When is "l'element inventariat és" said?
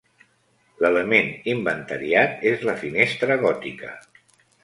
0.83-2.65